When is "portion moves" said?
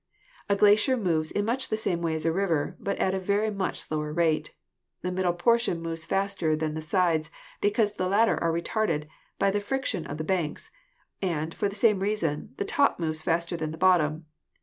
5.33-6.05